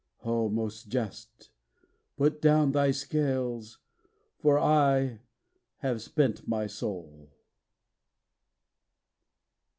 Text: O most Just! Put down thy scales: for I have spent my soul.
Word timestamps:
O 0.23 0.49
most 0.49 0.89
Just! 0.89 1.51
Put 2.17 2.41
down 2.41 2.71
thy 2.71 2.89
scales: 2.89 3.77
for 4.39 4.57
I 4.57 5.19
have 5.77 6.01
spent 6.01 6.47
my 6.47 6.65
soul. 6.65 7.29